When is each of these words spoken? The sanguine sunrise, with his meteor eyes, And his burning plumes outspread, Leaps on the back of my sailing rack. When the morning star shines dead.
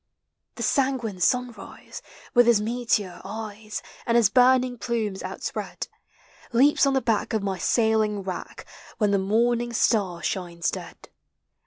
The 0.55 0.63
sanguine 0.63 1.19
sunrise, 1.19 2.01
with 2.33 2.47
his 2.47 2.59
meteor 2.59 3.21
eyes, 3.23 3.83
And 4.07 4.17
his 4.17 4.31
burning 4.31 4.79
plumes 4.79 5.21
outspread, 5.21 5.87
Leaps 6.51 6.87
on 6.87 6.93
the 6.93 7.01
back 7.03 7.33
of 7.33 7.43
my 7.43 7.59
sailing 7.59 8.23
rack. 8.23 8.65
When 8.97 9.11
the 9.11 9.19
morning 9.19 9.73
star 9.73 10.23
shines 10.23 10.71
dead. 10.71 11.09